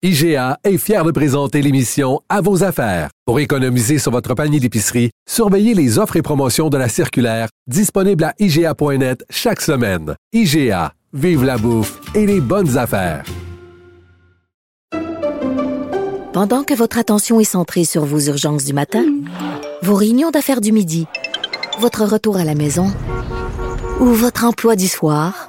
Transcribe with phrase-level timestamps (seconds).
[0.00, 3.10] IGA est fier de présenter l'émission À vos affaires.
[3.26, 8.22] Pour économiser sur votre panier d'épicerie, surveillez les offres et promotions de la circulaire disponible
[8.22, 10.14] à IGA.net chaque semaine.
[10.32, 13.24] IGA, vive la bouffe et les bonnes affaires.
[16.32, 19.04] Pendant que votre attention est centrée sur vos urgences du matin,
[19.82, 21.08] vos réunions d'affaires du midi,
[21.80, 22.86] votre retour à la maison
[23.98, 25.48] ou votre emploi du soir,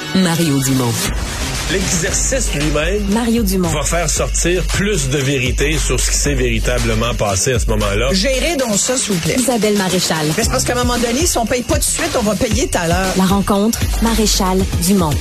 [0.15, 0.91] Mario Dumont.
[1.71, 3.69] L'exercice lui-même Mario Dumont.
[3.69, 8.09] va faire sortir plus de vérité sur ce qui s'est véritablement passé à ce moment-là.
[8.11, 9.37] Gérez donc ça, s'il vous plaît.
[9.39, 10.27] Isabelle Maréchal.
[10.37, 12.23] Mais c'est parce qu'à un moment donné, si on paye pas tout de suite, on
[12.23, 13.13] va payer tout à l'heure.
[13.15, 15.11] La rencontre, Maréchal Dumont.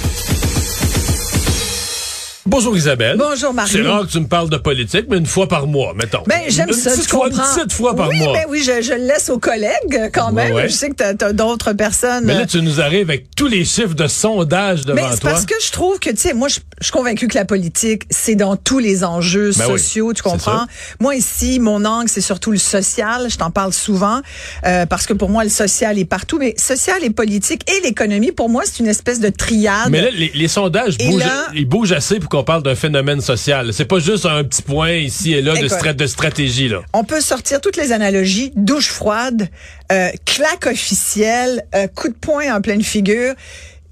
[2.47, 3.19] Bonjour Isabelle.
[3.19, 3.71] Bonjour, Mario.
[3.71, 6.23] C'est rare que tu me parles de politique, mais une fois par mois, mettons.
[6.27, 7.43] Ben, j'aime ça, petite tu fois, comprends.
[7.45, 8.33] Une petite fois par oui, mois.
[8.33, 10.55] Ben oui, je, je le laisse aux collègues quand même.
[10.55, 10.67] ouais.
[10.69, 12.25] Je sais que t'as as, d'autres personnes.
[12.25, 15.31] Mais là, tu nous arrives avec tous les chiffres de sondage Mais devant c'est toi.
[15.33, 18.05] parce que je trouve que, tu sais, moi, je je suis convaincue que la politique,
[18.09, 20.65] c'est dans tous les enjeux Ben oui, sociaux, tu comprends?
[20.99, 23.29] Moi, ici, mon angle, c'est surtout le social.
[23.29, 24.23] Je t'en parle souvent,
[24.65, 26.39] euh, parce que pour moi, le social est partout.
[26.39, 29.91] Mais social et politique et l'économie, pour moi, c'est une espèce de triade.
[29.91, 33.21] Mais là, les, les sondages bougent, là- ils bougent assez pour qu'on parle d'un phénomène
[33.21, 33.75] social.
[33.75, 36.69] C'est pas juste un petit point ici et là de, de stratégie.
[36.69, 36.81] Là.
[36.95, 39.49] On peut sortir toutes les analogies, douche froide,
[39.93, 43.35] euh, claque officielle, euh, coup de poing en pleine figure.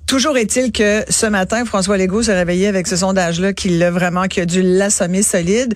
[0.09, 4.27] Toujours est-il que ce matin, François Legault s'est réveillé avec ce sondage-là qui l'a vraiment,
[4.27, 5.75] qui a dû l'assommer solide.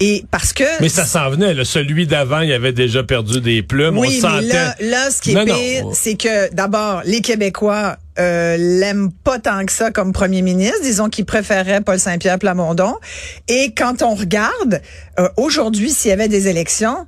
[0.00, 0.64] Et parce que...
[0.80, 1.52] Mais ça s'en venait.
[1.52, 1.66] Là.
[1.66, 3.98] Celui d'avant, il avait déjà perdu des plumes.
[3.98, 7.98] Oui, On mais là, là, ce qui est Non, pire, c'est que d'abord, les Québécois
[8.18, 10.80] euh, l'aiment pas tant que ça comme premier ministre.
[10.82, 12.94] Disons qu'ils préféraient Paul Saint-Pierre Plamondon.
[13.48, 14.80] Et quand on regarde,
[15.18, 17.06] euh, aujourd'hui, s'il y avait des élections,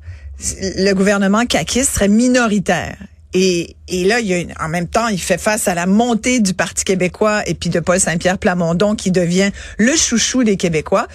[0.61, 2.97] le gouvernement caquiste serait minoritaire.
[3.39, 5.85] Et, et là, il y a une- en même temps, il fait face à la
[5.85, 10.57] montée du Parti québécois et puis de Paul Saint-Pierre Plamondon qui devient le chouchou des
[10.57, 11.07] Québécois.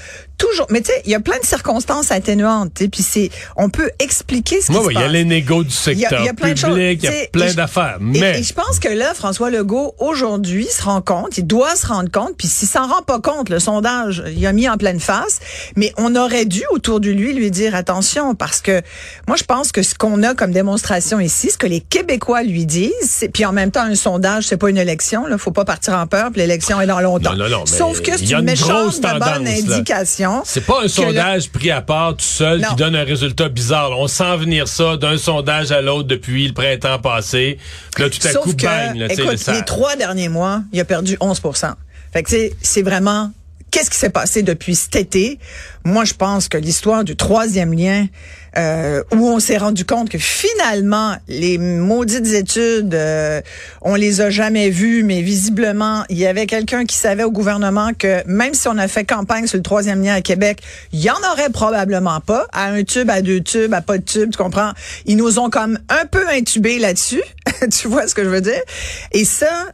[0.41, 2.73] Toujours, mais tu sais, il y a plein de circonstances atténuantes.
[2.73, 5.11] Puis c'est, on peut expliquer ce qui se oui, il y a passe.
[5.11, 7.53] les négos du secteur il y a plein de choses, public, il y a plein
[7.53, 7.97] d'affaires.
[7.99, 11.87] Mais et je pense que là, François Legault, aujourd'hui, se rend compte, il doit se
[11.87, 14.99] rendre compte, puis s'il s'en rend pas compte, le sondage, il a mis en pleine
[14.99, 15.39] face,
[15.75, 18.81] mais on aurait dû autour de lui lui dire attention, parce que
[19.27, 22.65] moi, je pense que ce qu'on a comme démonstration ici, ce que les Québécois lui
[22.65, 25.93] disent, puis en même temps, un sondage, c'est pas une élection, là, faut pas partir
[25.93, 27.35] en peur, puis l'élection est dans longtemps.
[27.35, 29.47] Non, non, non, Sauf que c'est une une méchante bonne tendance,
[30.45, 32.69] c'est pas un sondage pris à part tout seul Non.
[32.69, 33.91] qui donne un résultat bizarre.
[33.97, 37.57] On sent venir ça d'un sondage à l'autre depuis le printemps passé.
[37.97, 38.95] Là, tout à Sauf coup, que, bang.
[38.95, 41.41] Là, écoute, les trois derniers mois, il a perdu 11
[42.13, 42.29] Fait que
[42.61, 43.31] c'est vraiment...
[43.71, 45.39] Qu'est-ce qui s'est passé depuis cet été?
[45.85, 48.07] Moi, je pense que l'histoire du troisième lien,
[48.57, 53.41] euh, où on s'est rendu compte que finalement, les maudites études, euh,
[53.81, 57.91] on les a jamais vues, mais visiblement, il y avait quelqu'un qui savait au gouvernement
[57.97, 60.61] que même si on a fait campagne sur le troisième lien à Québec,
[60.91, 64.03] il y en aurait probablement pas, à un tube, à deux tubes, à pas de
[64.03, 64.73] tube, tu comprends?
[65.05, 67.23] Ils nous ont comme un peu intubés là-dessus.
[67.71, 68.61] tu vois ce que je veux dire?
[69.13, 69.71] Et ça,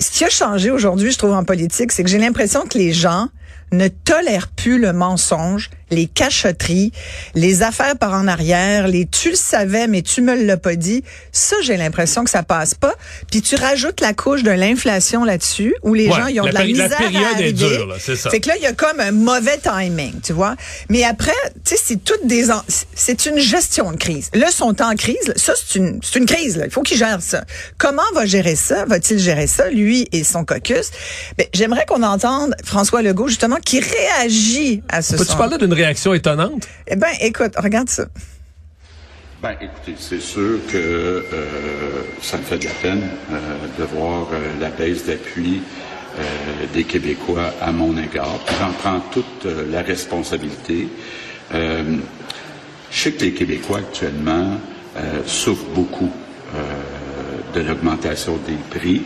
[0.00, 2.92] ce qui a changé aujourd'hui, je trouve, en politique, c'est que j'ai l'impression que les
[2.92, 3.28] gens
[3.72, 6.92] ne tolèrent le mensonge, les cachotteries,
[7.34, 11.04] les affaires par en arrière, les tu le savais mais tu me l'as pas dit.
[11.32, 12.94] Ça, j'ai l'impression que ça passe pas.
[13.30, 16.50] Puis tu rajoutes la couche de l'inflation là-dessus, où les Ouais, gens ils ont la
[16.50, 18.30] de la misère période à est dure, c'est ça.
[18.30, 20.56] Que là, il y a comme un mauvais timing, tu vois.
[20.90, 21.32] Mais après,
[21.64, 22.62] tu sais, c'est toutes des, en-
[22.94, 24.30] c'est une gestion de crise.
[24.34, 25.32] Là, sont en crise.
[25.36, 26.56] Ça, c'est une, c'est une crise.
[26.56, 26.64] Là.
[26.66, 27.44] Il faut qu'il gère ça.
[27.78, 28.84] Comment va gérer ça?
[28.86, 30.90] Va-t-il gérer ça, lui et son caucus?
[31.38, 34.55] Ben, j'aimerais qu'on entende François Legault justement qui réagit
[34.88, 35.16] à ce.
[35.16, 36.68] Peux-tu parler d'une réaction étonnante?
[36.86, 38.06] Eh ben, écoute, regarde ça.
[39.42, 41.22] Ben, écoutez, c'est sûr que euh,
[42.22, 43.36] ça me fait de la peine euh,
[43.78, 45.60] de voir euh, la baisse d'appui
[46.18, 46.22] euh,
[46.72, 48.38] des Québécois à mon égard.
[48.58, 50.88] J'en prends toute euh, la responsabilité.
[51.54, 51.96] Euh,
[52.90, 54.58] je sais que les Québécois actuellement
[54.96, 56.10] euh, souffrent beaucoup
[56.54, 56.60] euh,
[57.54, 59.02] de l'augmentation des prix.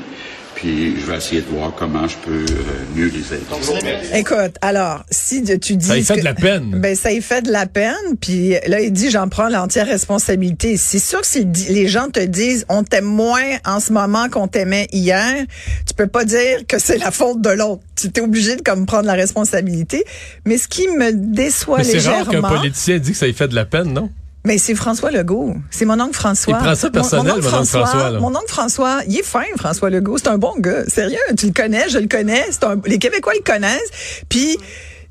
[0.60, 2.54] Puis je vais essayer de voir comment je peux euh,
[2.94, 4.18] mieux les aider.
[4.18, 5.86] Écoute, alors, si tu dis...
[5.86, 6.70] Ça y fait que- de la peine.
[6.80, 10.76] Ben, ça y fait de la peine, puis là, il dit, j'en prends l'entière responsabilité.
[10.76, 14.48] C'est sûr que si les gens te disent, on t'aime moins en ce moment qu'on
[14.48, 15.46] t'aimait hier,
[15.86, 17.82] tu peux pas dire que c'est la faute de l'autre.
[17.96, 20.04] Tu es obligé de comme prendre la responsabilité.
[20.44, 22.18] Mais ce qui me déçoit Mais c'est légèrement...
[22.24, 24.10] rare qu'un politicien dise que ça lui fait de la peine, non?
[24.44, 25.54] Mais c'est François Legault.
[25.70, 26.56] C'est mon oncle François.
[26.58, 28.18] Il prend ça personnel, mon oncle François, là.
[28.20, 30.16] Mon oncle François, il est fin, François Legault.
[30.16, 30.84] C'est un bon gars.
[30.88, 32.46] Sérieux, tu le connais, je le connais.
[32.50, 33.90] C'est un- les Québécois le connaissent.
[34.30, 34.56] Puis,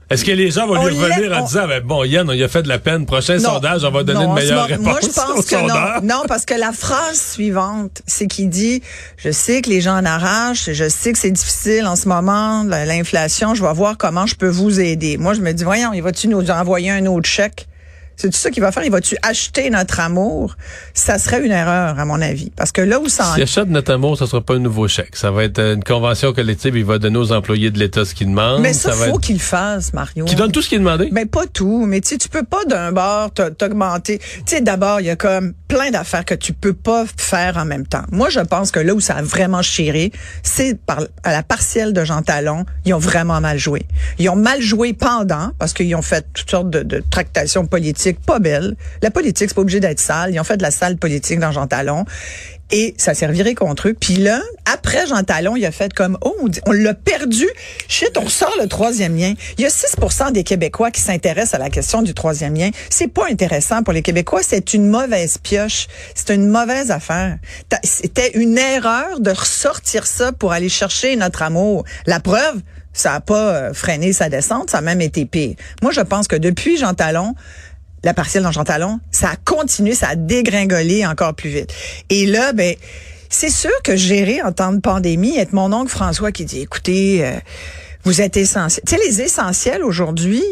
[0.10, 2.34] Est-ce que les gens vont On lui revenir en on- disant, ben, bon, Yann, on
[2.34, 3.06] lui a fait de la peine.
[3.06, 3.52] Prochain non.
[3.54, 6.02] sondage, on va donner Non, une meilleure réponse Moi, je pense que sondeur.
[6.02, 6.16] non.
[6.16, 8.82] Non, parce que la phrase suivante, c'est qu'il dit,
[9.18, 12.64] je sais que les gens en arrachent, je sais que c'est difficile en ce moment,
[12.64, 15.18] la- l'inflation, je vais voir comment je peux vous aider.
[15.18, 17.68] Moi, je me dis, voyons, il va-tu nous envoyer un autre chèque?
[18.22, 18.84] C'est tout ça qu'il va faire?
[18.84, 20.58] Il va-tu acheter notre amour?
[20.94, 22.52] Ça serait une erreur, à mon avis.
[22.54, 24.90] Parce que là où ça en S'il achète notre amour, ça sera pas un nouveau
[24.90, 25.16] chèque.
[25.16, 26.76] Ça va être une convention collective.
[26.76, 28.62] Il va donner aux employés de l'État ce qu'ils demandent.
[28.62, 30.26] Mais ça, faut être- qu'il le fasse, Mario.
[30.26, 31.08] Qui donne tout ce qu'il est demandé?
[31.14, 34.18] Ben pas tout, mais tu sais, tu peux pas d'un bord t'augmenter.
[34.20, 37.64] Tu sais, d'abord, il y a comme plein d'affaires que tu peux pas faire en
[37.64, 38.04] même temps.
[38.12, 40.12] Moi, je pense que là où ça a vraiment chiré,
[40.44, 43.86] c'est par à la partielle de Jean Talon, ils ont vraiment mal joué.
[44.18, 48.09] Ils ont mal joué pendant parce qu'ils ont fait toutes sortes de, de tractations politiques
[48.14, 48.76] pas belles.
[49.02, 50.34] La politique, c'est pas obligé d'être sale.
[50.34, 52.06] Ils ont fait de la sale politique dans Jean Talon.
[52.72, 53.96] Et ça servirait contre eux.
[54.00, 54.42] Puis là,
[54.72, 56.36] après Jean Talon, il a fait comme, oh,
[56.68, 57.48] on l'a perdu.
[57.88, 59.34] Shit, on sort le troisième lien.
[59.58, 62.70] Il y a 6% des Québécois qui s'intéressent à la question du troisième lien.
[62.90, 64.42] C'est pas intéressant pour les Québécois.
[64.44, 65.88] C'est une mauvaise pioche.
[66.14, 67.38] C'est une mauvaise affaire.
[67.84, 71.86] C'était une erreur de ressortir ça pour aller chercher notre amour.
[72.06, 72.62] La preuve,
[72.94, 74.70] ça a pas euh, freiné sa descente.
[74.70, 75.56] Ça a même été pire.
[75.82, 77.34] Moi, je pense que depuis Jean Talon,
[78.04, 81.74] la partielle dans Jean Talon, ça a continué, ça a dégringolé encore plus vite.
[82.10, 82.76] Et là, ben,
[83.30, 87.26] c'est sûr que gérer en temps de pandémie, être mon oncle François qui dit, écoutez,
[87.26, 87.34] euh,
[88.04, 88.84] vous êtes essentiel.
[88.88, 90.44] Tu sais, les essentiels aujourd'hui,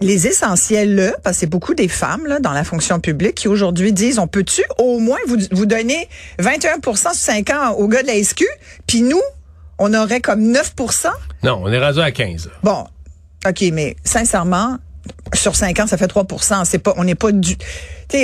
[0.00, 3.48] les essentiels là, parce que c'est beaucoup des femmes là, dans la fonction publique qui
[3.48, 6.08] aujourd'hui disent, on peut-tu au moins vous, vous donner
[6.40, 8.44] 21% sur 5 ans au gars de la SQ,
[8.86, 9.22] puis nous,
[9.78, 11.08] on aurait comme 9%
[11.42, 12.46] Non, on est rendu à 15.
[12.46, 12.52] là.
[12.62, 12.84] Bon,
[13.48, 14.78] OK, mais sincèrement,
[15.34, 17.56] sur 5 ans, ça fait 3% C'est pas, on n'est pas du.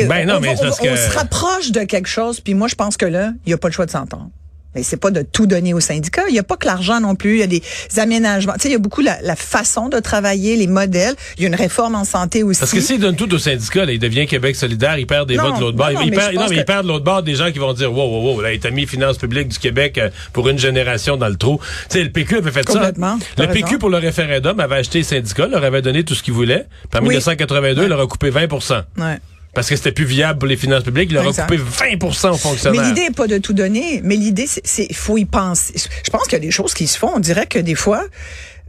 [0.07, 0.57] Ben non, on, mais on-
[0.97, 3.69] se rapproche de quelque chose, puis moi, je pense que là, il n'y a pas
[3.69, 4.31] le choix de s'entendre.
[4.75, 6.25] Mais c'est pas de tout donner aux syndicats.
[6.29, 7.35] Il n'y a pas que l'argent non plus.
[7.37, 7.63] Il y a des
[7.97, 8.53] aménagements.
[8.55, 11.15] Tu sais, il y a beaucoup la, la façon de travailler, les modèles.
[11.37, 12.61] Il y a une réforme en santé aussi.
[12.61, 15.37] Parce que s'il donne tout aux syndicats, là, il devient Québec solidaire, il perd des
[15.37, 15.91] Non, votes de l'autre bord.
[15.93, 17.73] non, il, mais perd, non, mais il perd de l'autre bord des gens qui vont
[17.73, 20.59] dire, wow, wow, wow, là, il t'a mis finances publiques du Québec euh, pour une
[20.59, 21.59] génération dans le trou.
[21.89, 23.47] Tu sais, le PQ avait fait Complètement, ça.
[23.47, 26.35] Le PQ, pour le référendum, avait acheté les syndicats, leur avait donné tout ce qu'ils
[26.35, 26.67] voulaient.
[26.91, 27.09] Puis en Oui.
[27.11, 29.19] 1982, il leur a coupé 20% Ouais.
[29.55, 31.11] Parce que c'était plus viable pour les finances publiques.
[31.11, 31.97] Il leur a coupé 20
[32.33, 32.81] aux fonctionnaires.
[32.83, 35.75] Mais l'idée n'est pas de tout donner, mais l'idée, c'est- c'est faut y penser.
[36.05, 37.11] Je pense qu'il y a des choses qui se font.
[37.17, 38.05] On dirait que des fois,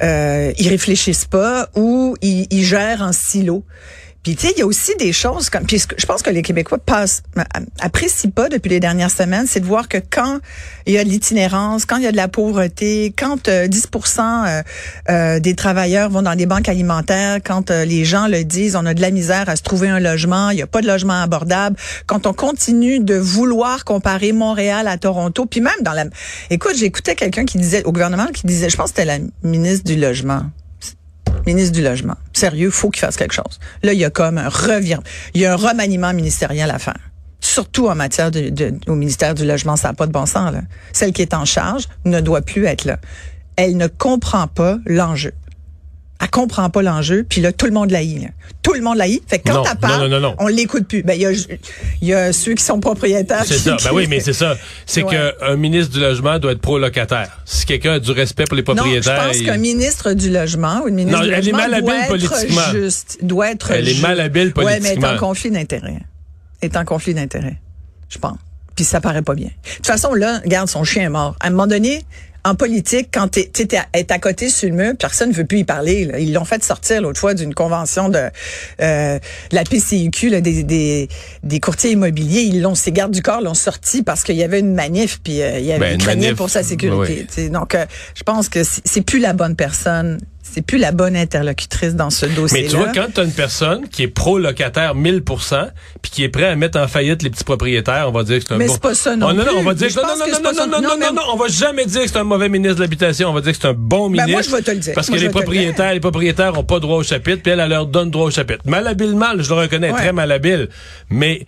[0.02, 3.64] euh, ils réfléchissent pas ou ils, ils gèrent en silo.
[4.24, 5.66] Puis tu sais, il y a aussi des choses comme.
[5.66, 7.44] Puis je pense que les Québécois passent, euh,
[7.80, 10.40] apprécient pas depuis les dernières semaines, c'est de voir que quand
[10.86, 14.20] il y a de l'itinérance, quand il y a de la pauvreté, quand euh, 10%
[14.20, 14.64] euh,
[15.10, 18.86] euh, des travailleurs vont dans des banques alimentaires, quand euh, les gens le disent, on
[18.86, 21.22] a de la misère à se trouver un logement, il n'y a pas de logement
[21.22, 21.76] abordable,
[22.08, 26.06] quand on continue de vouloir comparer Montréal à Toronto, puis même dans la...
[26.50, 29.86] Écoute, j'écoutais quelqu'un qui disait, au gouvernement, qui disait, je pense que c'était la ministre
[29.86, 30.44] du Logement,
[31.46, 32.16] ministre du Logement.
[32.34, 33.60] Sérieux, faut qu'il fasse quelque chose.
[33.84, 35.04] Là, il y a comme un revirement.
[35.34, 37.00] Il y a un remaniement ministériel à faire.
[37.40, 40.52] Surtout en matière de, au ministère du Logement, ça n'a pas de bon sens.
[40.52, 40.62] Là.
[40.94, 43.00] Celle qui est en charge ne doit plus être là.
[43.56, 45.34] Elle ne comprend pas l'enjeu.
[46.22, 48.28] Elle comprend pas l'enjeu, puis là, tout le monde la là.
[48.62, 50.36] Tout le monde la Fait que quand elle parle, non, non, non, non.
[50.40, 51.02] on l'écoute plus.
[51.02, 51.32] Ben, il y a,
[52.02, 53.44] y a ceux qui sont propriétaires.
[53.46, 53.78] C'est ça.
[53.78, 54.58] qui- Ben oui, mais c'est ça.
[54.86, 55.16] C'est Ouais.
[55.40, 57.42] qu'un ministre du logement doit être pro-locataire.
[57.46, 59.28] Si quelqu'un a du respect pour les Non, je propriétaires.
[59.28, 61.98] pense il- qu'un ministre du logement ou une ministre du elle est logement malhabile doit
[62.00, 62.72] être politiquement.
[62.74, 64.02] juste, doit être Elle est juste.
[64.02, 65.08] malhabile Ouais, mais politiquement.
[65.12, 66.00] est en conflit d'intérêt.
[66.62, 67.56] Est en conflit d'intérêt,
[68.10, 68.38] je pense.
[68.76, 69.48] Puis ça paraît pas bien.
[69.48, 71.36] De toute façon, là, regarde, son chien est mort.
[71.40, 72.04] À un moment donné,
[72.46, 73.78] en politique, quand t'es, t'es, t'es
[74.12, 76.06] à- côté sur le mur, personne ne veut plus y parler.
[76.06, 76.20] là.
[76.20, 78.18] Ils l'ont fait sortir l'autre fois d'une convention de
[78.82, 81.10] euh, de la PCUQ, là, des, des,
[81.44, 82.42] des courtiers immobiliers.
[82.42, 85.42] Ils l'ont, ces gardes du corps l'ont sorti parce qu'il y avait une manif, puis
[85.42, 87.20] euh, il y avait Ben, une manif, pour sa sécurité.
[87.22, 87.28] oui.
[87.34, 87.50] tu.
[87.50, 90.18] Donc, euh, je pense que c'est plus la bonne personne,
[90.52, 92.64] c'est plus la bonne interlocutrice dans ce dossier-là.
[92.64, 95.70] Mais tu vois, quand tu as une personne qui est pro-locataire 1000%
[96.02, 98.46] puis qui est prêt à mettre en faillite les petits propriétaires, on va dire que
[98.48, 98.74] c'est un Mais bon...
[98.74, 99.58] c'est pas ça non Oh, non, non, plus.
[99.60, 101.14] on va dire que non, non, que non, c'est non, non, non, Non, non, non,
[101.14, 103.52] non, on va jamais dire que c'est un mauvais ministre de l'Habitation, on va dire
[103.52, 104.32] que c'est un bon Ben, ministre.
[104.32, 104.94] moi, je vais te le dire.
[104.96, 107.60] Parce Moi, que les le propriétaires, les propriétaires ont pas droit au chapitre, puis elle,
[107.60, 108.60] elle leur donne droit au chapitre.
[108.66, 109.98] Malhabilement, je le reconnais, Ouais.
[109.98, 110.70] très malhabile,
[111.10, 111.46] mais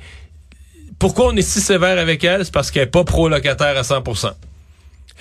[1.00, 2.46] pourquoi on est si sévère avec elle?
[2.46, 4.13] C'est parce qu'elle est pas pro-locataire à 100 Elle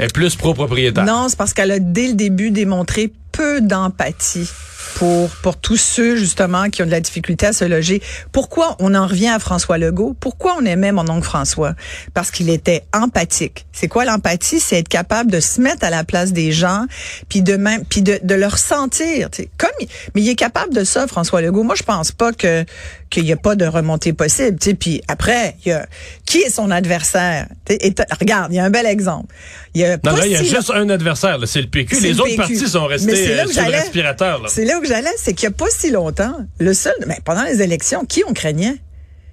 [0.04, 1.04] est plus pro-propriétaire.
[1.04, 4.49] Non, c'est parce qu'elle a dès le début démontré peu d'empathie
[4.97, 8.02] pour pour tous ceux justement qui ont de la difficulté à se loger.
[8.33, 10.16] Pourquoi on en revient à François Legault?
[10.19, 11.75] Pourquoi on aimait mon oncle François?
[12.12, 13.66] Parce qu'il était empathique.
[13.73, 14.59] C'est quoi l'empathie?
[14.59, 16.87] C'est être capable de se mettre à la place des gens,
[17.28, 19.28] puis de même, puis de, de leur sentir.
[19.59, 19.71] Comme,
[20.14, 21.62] mais il est capable de ça, François Legault.
[21.62, 22.64] Moi, je pense pas que
[23.11, 24.59] qu'il n'y a pas de remontée possible.
[24.79, 25.87] Puis après, il y a
[26.25, 27.49] qui est son adversaire?
[27.69, 29.35] Et Regarde, il y a un bel exemple.
[29.75, 32.00] Il y a non, là, il y a juste un adversaire, c'est le PQ.
[32.00, 34.43] Les autres partis sont restés euh, sur le respirateur.
[34.49, 37.43] C'est là où j'allais, c'est qu'il n'y a pas si longtemps, le seul, mais pendant
[37.43, 38.76] les élections, qui on craignait?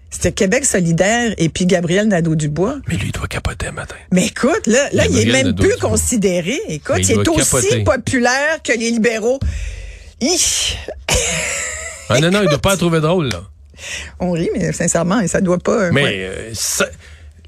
[0.10, 2.78] C'était Québec solidaire et puis Gabriel Nadeau-Dubois.
[2.88, 3.96] Mais lui, il doit capoter matin.
[4.14, 6.58] Mais écoute, là, là il est même plus considéré.
[6.70, 9.40] Écoute, il, est aussi populaire que les libéraux.
[12.10, 13.44] ah non, non, il doit pas trouver drôle, là.
[14.20, 15.92] On rit, mais sincèrement, ça doit pas...
[15.92, 16.54] Mais euh,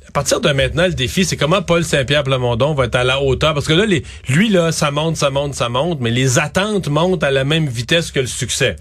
[0.09, 3.21] à partir de maintenant, le défi, c'est comment Paul Saint-Pierre Plamondon va être à la
[3.21, 3.53] hauteur?
[3.53, 6.87] Parce que là, les, lui, là, ça monte, ça monte, ça monte, mais les attentes
[6.87, 8.75] montent à la même vitesse que le succès.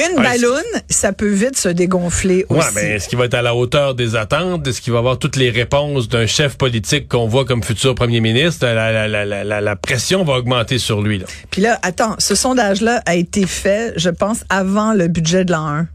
[0.00, 2.58] Une balloune, ça peut vite se dégonfler aussi.
[2.58, 4.66] Ouais, mais est-ce qu'il va être à la hauteur des attentes?
[4.66, 8.20] Est-ce qu'il va avoir toutes les réponses d'un chef politique qu'on voit comme futur premier
[8.20, 8.66] ministre?
[8.66, 11.18] La, la, la, la, pression va augmenter sur lui.
[11.20, 11.26] Là.
[11.52, 15.68] Puis là, attends, ce sondage-là a été fait, je pense, avant le budget de l'an
[15.68, 15.86] 1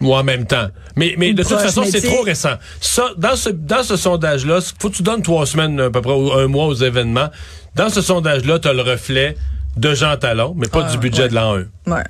[0.00, 0.68] ou en même temps.
[0.96, 2.54] Mais, mais de toute façon, c'est trop récent.
[2.80, 6.12] Ça, dans ce, dans ce sondage-là, faut que tu donnes trois semaines, à peu près,
[6.12, 7.28] un mois aux événements.
[7.76, 9.36] Dans ce sondage-là, tu as le reflet
[9.76, 11.92] de Jean Talon, mais pas du ah, budget de l'an 1.
[11.92, 12.04] Ouais.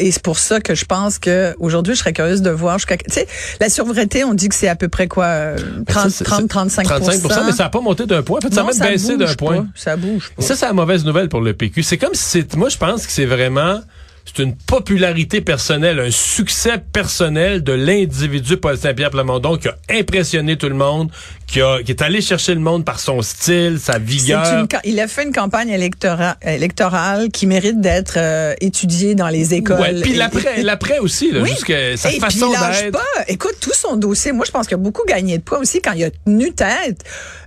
[0.00, 2.96] Et c'est pour ça que je pense que aujourd'hui, je serais curieuse de voir Tu
[3.08, 3.28] sais,
[3.60, 5.56] la survreté, on dit que c'est à peu près quoi
[5.86, 8.38] 30 30 35 35 mais ça n'a pas monté d'un point.
[8.38, 9.66] En fait, ça a même baissé d'un point.
[9.74, 10.42] Ça bouge pas.
[10.42, 11.82] ça c'est la mauvaise nouvelle pour le PQ.
[11.82, 13.80] C'est comme si c'est moi je pense que c'est vraiment
[14.24, 20.56] c'est une popularité personnelle, un succès personnel de l'individu Paul Saint-Pierre Plamondon qui a impressionné
[20.56, 21.10] tout le monde,
[21.46, 24.66] qui, a, qui est allé chercher le monde par son style, sa vigueur.
[24.84, 29.80] il a fait une campagne électorale qui mérite d'être euh, étudiée dans les écoles.
[29.80, 31.44] Ouais, puis l'après, l'après aussi, là,
[31.96, 32.92] sa façon d'être.
[32.92, 33.00] pas.
[33.26, 34.32] Écoute, tout son dossier.
[34.32, 37.02] Moi, je pense qu'il a beaucoup gagné de poids aussi quand il a tenu tête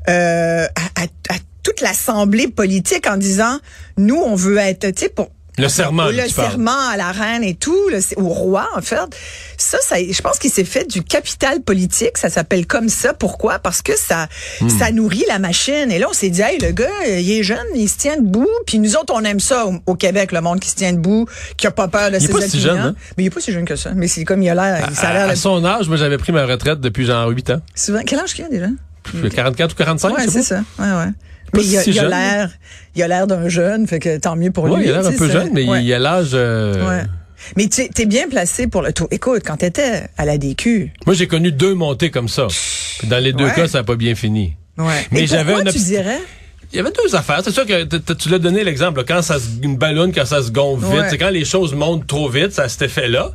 [0.09, 3.59] euh, à, à toute l'assemblée politique en disant,
[3.97, 6.07] nous, on veut être, tu sais, pour le serment.
[6.07, 8.97] Le serment à la reine et tout, le, au roi, en fait.
[9.57, 12.17] Ça, ça je pense qu'il s'est fait du capital politique.
[12.17, 13.13] Ça s'appelle comme ça.
[13.13, 13.59] Pourquoi?
[13.59, 14.27] Parce que ça,
[14.61, 14.69] hmm.
[14.69, 15.91] ça nourrit la machine.
[15.91, 18.49] Et là, on s'est dit, hey, le gars, il est jeune, il se tient debout.
[18.65, 21.67] Puis nous autres, on aime ça au, Québec, le monde qui se tient debout, qui
[21.67, 22.95] a pas peur de il ses est pas si jeune, hein?
[23.17, 23.91] Mais il est pas si jeune que ça.
[23.95, 25.29] Mais c'est comme il a l'air, à, a l'air.
[25.29, 27.61] À, son âge, moi, j'avais pris ma retraite depuis genre 8 ans.
[27.75, 28.67] Souvent, quel âge qu'il a déjà?
[29.35, 30.63] 44 ou 45, Ouais, c'est ça.
[30.79, 31.11] Ouais, ouais.
[31.53, 32.49] Mais il a, l'air,
[32.95, 34.85] il a l'air d'un jeune, fait que tant mieux pour lui.
[34.85, 36.31] il a l'air un peu jeune, mais il a l'âge.
[36.33, 37.03] Euh, ouais.
[37.57, 39.07] Mais tu es bien placé pour le tout.
[39.11, 40.93] Écoute, quand tu étais à la DQ.
[41.05, 42.47] Moi, j'ai connu deux montées comme ça.
[43.03, 44.55] dans les deux cas, ça n'a pas bien fini.
[44.77, 45.05] Ouais.
[45.11, 45.69] Mais j'avais une...
[45.69, 46.19] tu dirais?
[46.71, 47.41] Il y avait deux affaires.
[47.43, 49.03] C'est sûr que tu l'as donné l'exemple.
[49.07, 52.07] Quand ça se, une ballonne, quand ça se gonfle vite, c'est quand les choses montent
[52.07, 53.31] trop vite, ça a cet effet-là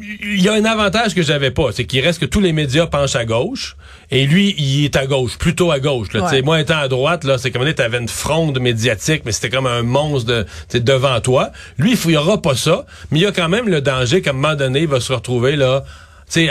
[0.00, 2.86] il y a un avantage que j'avais pas, c'est qu'il reste que tous les médias
[2.86, 3.76] penchent à gauche
[4.10, 6.12] et lui il est à gauche, plutôt à gauche.
[6.12, 6.30] Là.
[6.42, 9.66] Moi étant à droite, là, c'est comme tu avais une fronde médiatique, mais c'était comme
[9.66, 11.50] un monstre de, devant toi.
[11.78, 14.30] Lui, il n'y aura pas ça, mais il y a quand même le danger qu'à
[14.30, 15.84] un moment donné, il va se retrouver là
[16.28, 16.50] sais,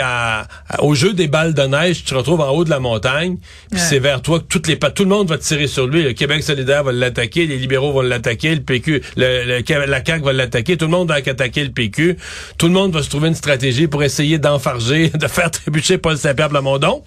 [0.78, 3.36] au jeu des balles de neige, tu te retrouves en haut de la montagne,
[3.70, 6.02] puis c'est vers toi que toutes les tout le monde va tirer sur lui.
[6.02, 10.32] Le Québec solidaire va l'attaquer, les libéraux vont l'attaquer, le PQ, le, la CAQ va
[10.32, 12.16] l'attaquer, tout le monde va attaquer le PQ.
[12.56, 16.16] Tout le monde va se trouver une stratégie pour essayer d'enfarger, de faire trébucher Paul
[16.16, 17.02] Saint-Pierre Plamondon.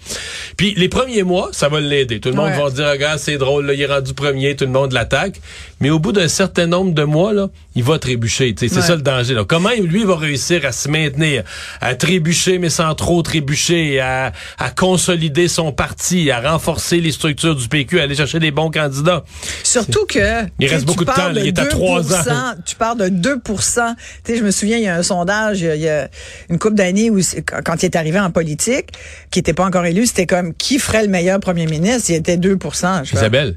[0.56, 2.20] Puis les premiers mois, ça va l'aider.
[2.20, 4.64] Tout le monde va se dire, regarde, c'est drôle, là, il est rendu premier, tout
[4.64, 5.40] le monde l'attaque.
[5.80, 8.54] Mais au bout d'un certain nombre de mois, là, il va trébucher.
[8.56, 9.34] C'est ça le danger.
[9.34, 9.44] Là.
[9.44, 11.42] Comment lui va réussir à se maintenir,
[11.80, 17.56] à trébucher, mais sans trop trébucher, à, à consolider son parti, à renforcer les structures
[17.56, 19.24] du PQ, à aller chercher des bons candidats.
[19.64, 20.44] Surtout que...
[20.58, 21.30] Il reste beaucoup de temps.
[21.34, 22.54] il est à trois ans.
[22.64, 25.80] Tu parles de 2 Tu sais, je me souviens, il y a un sondage, il
[25.80, 26.08] y a,
[26.48, 27.20] une couple d'années où,
[27.64, 28.90] quand il est arrivé en politique,
[29.30, 32.10] qui n'était pas encore élu, c'était comme qui ferait le meilleur premier ministre?
[32.10, 33.56] Il était 2% Isabelle,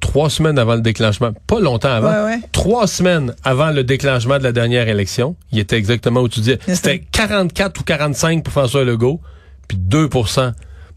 [0.00, 4.52] trois semaines avant le déclenchement, pas longtemps avant, trois semaines avant le déclenchement de la
[4.52, 6.58] dernière élection, il était exactement où tu disais.
[6.66, 9.20] C'était 44 ou 45 pour François Legault,
[9.66, 10.28] puis 2 pour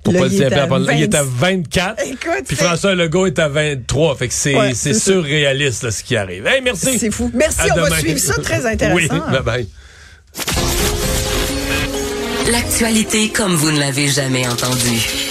[0.04, 0.68] Paul Saint-Pierre.
[0.94, 2.04] Il était à 24.
[2.48, 4.16] puis François Legault est à 23.
[4.16, 6.46] Fait que c'est c'est surréaliste ce qui arrive.
[6.48, 6.98] Hey, merci.
[6.98, 7.32] C'est fou.
[7.34, 8.42] Merci, on va suivre ça.
[8.42, 8.96] Très intéressant.
[8.96, 9.68] Oui, bye bye.
[12.52, 15.31] L'actualité comme vous ne l'avez jamais entendue.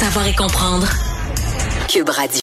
[0.00, 0.88] Savoir et comprendre.
[1.86, 2.38] Cube Radio.